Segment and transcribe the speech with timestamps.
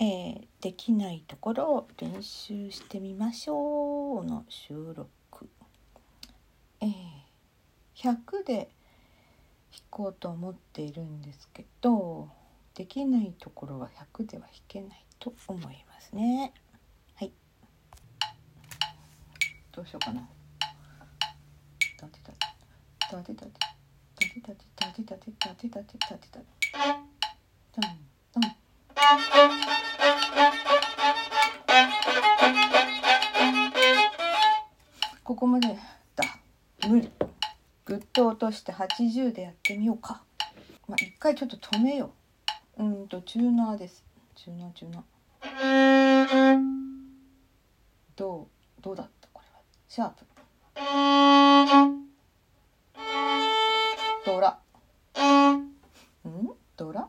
[0.00, 5.48] えー、できないところを練習してみましょうの収録、
[6.80, 6.90] えー、
[7.94, 8.68] 100で
[9.70, 12.28] 弾こうと思っているんですけど
[12.74, 16.52] できないところは100では弾けないと思いますね。
[17.14, 17.32] はい。
[19.72, 20.28] どうしようかな。
[22.02, 22.46] 立て立て。
[23.12, 23.52] 立て立て。
[24.20, 24.64] 立て立て。
[24.80, 25.30] 立て立て。
[25.30, 25.98] 立て立て。
[25.98, 26.44] 立て立て。
[27.80, 27.98] ドン
[28.32, 29.83] ドン
[38.34, 40.24] 落として80でやってみようか。
[40.88, 42.10] まあ一回ちょっと止めよ
[42.76, 42.82] う。
[42.82, 44.02] うんとチューナーです。
[44.34, 46.60] チューナーチューナー。
[48.16, 49.28] どうどうだった？
[49.32, 49.60] これは。
[49.88, 50.24] シャープ。
[54.26, 54.58] ドラ。
[56.28, 56.50] ん？
[56.76, 57.08] ドラ？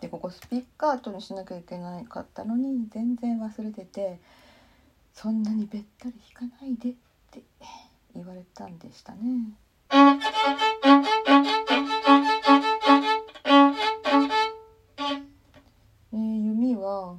[0.00, 4.18] でここスピッカートにしなきゃいけないかったのに全然忘れてて
[5.12, 6.94] そんなにべったり弾かないでっ
[7.30, 7.42] て。
[8.16, 9.20] 言われたんでしたね。
[16.12, 17.18] えー、弓は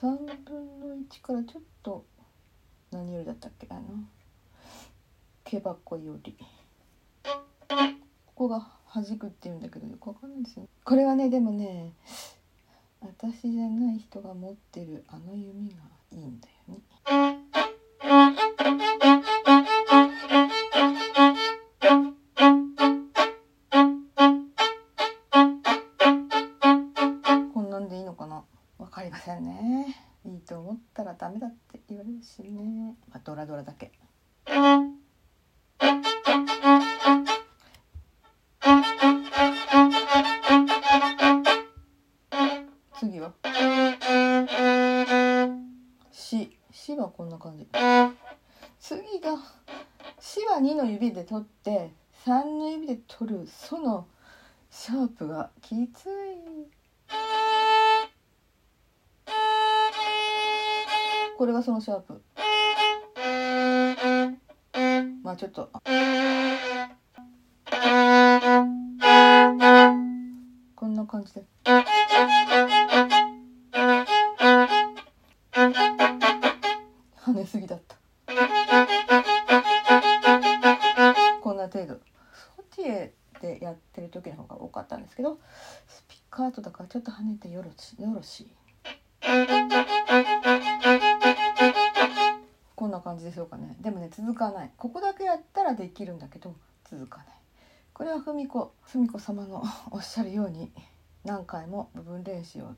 [0.00, 2.04] 3分の1からちょっと
[2.90, 3.66] 何よりだったっけ？
[3.70, 3.82] あの
[5.44, 6.36] 毛箱より
[8.34, 11.92] ここが弾くっていうんだけどよくわかんないですよこれはねでもね
[13.00, 15.76] 私じゃない人が持ってるあの弓が
[16.12, 16.80] いいんだよね。
[30.94, 32.94] ったらダメだって言われるしね。
[33.10, 33.90] まあ、ドラドラだけ。
[43.00, 43.32] 次は？
[47.04, 47.66] はこんな感じ
[48.78, 49.36] 次が
[50.20, 51.90] しは2の指で取って
[52.24, 54.06] 3の指で取るその
[54.70, 56.10] シャープがきつい
[61.36, 62.22] これがそのシャープ。
[65.22, 65.68] まあちょっと。
[70.76, 71.44] こんな感じで。
[77.16, 77.96] 跳ねすぎだった。
[81.40, 81.94] こんな程度。
[81.94, 85.38] ソティエでやってる時の方が多かったんですけど
[85.86, 88.50] スピッカートだからちょっと跳ねてよろしよろしい。
[92.84, 93.74] こんな感じでしょうかね。
[93.80, 94.70] でもね続かない。
[94.76, 97.26] ここだけやったらできるんだけど続かない。
[97.94, 100.70] これは文子文子様の おっしゃるように
[101.24, 102.74] 何回も部分練習を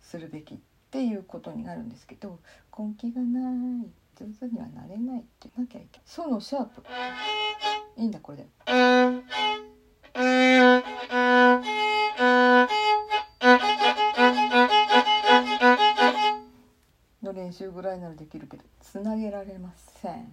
[0.00, 0.58] するべきっ
[0.90, 2.38] ていうことになるんですけど
[2.78, 3.90] 根気がない。
[4.16, 6.06] 上手にはなれないってなきゃいけない。
[6.06, 6.82] そのシャープ。
[7.98, 8.48] いいんだこれで。
[17.32, 20.32] 練習ぐらいならできるけどつなげられません。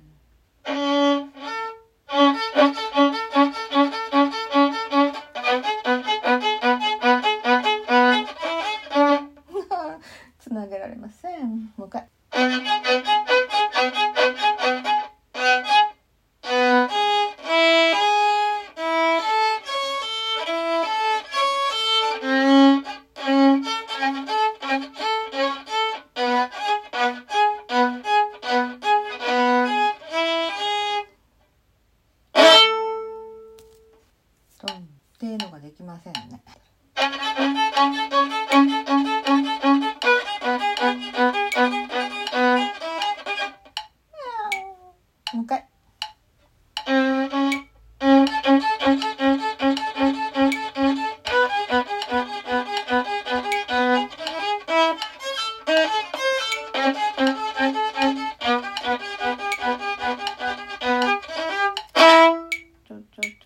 [35.67, 36.41] できませんね。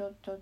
[0.01, 0.33] ちょちょ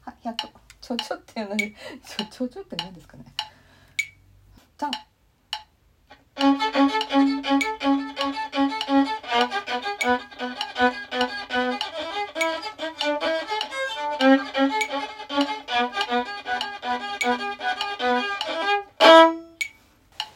[0.00, 0.34] はい100
[0.80, 1.72] ちょちょっていうのに
[2.04, 3.24] ちょちょちょって何ですかね。
[4.76, 4.90] じゃん。
[4.90, 4.96] じ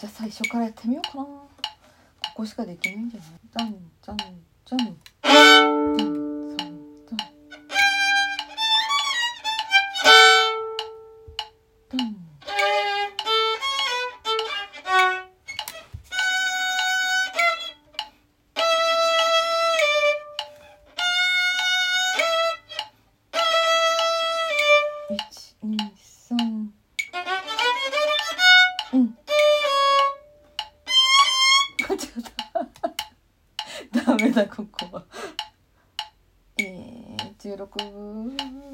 [0.07, 1.25] ゃあ最初からやってみようかな。
[1.25, 1.49] こ
[2.43, 3.21] こしかできないんじゃ
[3.65, 3.88] ない？
[4.09, 4.17] ゃん
[4.65, 4.97] ちゃん。
[28.91, 29.19] うん。
[34.21, 35.05] メだここは。
[36.59, 38.68] えー、16分。